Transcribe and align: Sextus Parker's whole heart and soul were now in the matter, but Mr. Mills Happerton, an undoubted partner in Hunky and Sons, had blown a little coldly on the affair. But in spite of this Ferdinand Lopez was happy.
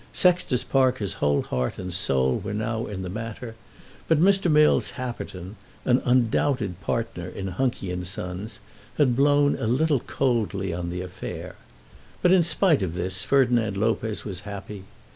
Sextus 0.13 0.63
Parker's 0.63 1.13
whole 1.21 1.43
heart 1.43 1.77
and 1.77 1.93
soul 1.93 2.39
were 2.39 2.55
now 2.55 2.87
in 2.87 3.03
the 3.03 3.07
matter, 3.09 3.53
but 4.07 4.19
Mr. 4.19 4.49
Mills 4.49 4.93
Happerton, 4.93 5.57
an 5.85 6.01
undoubted 6.05 6.81
partner 6.81 7.27
in 7.29 7.49
Hunky 7.49 7.91
and 7.91 8.07
Sons, 8.07 8.61
had 8.97 9.15
blown 9.15 9.55
a 9.59 9.67
little 9.67 9.99
coldly 9.99 10.73
on 10.73 10.89
the 10.89 11.01
affair. 11.01 11.53
But 12.23 12.31
in 12.31 12.43
spite 12.43 12.81
of 12.81 12.95
this 12.95 13.23
Ferdinand 13.23 13.77
Lopez 13.77 14.25
was 14.25 14.39
happy. 14.39 14.85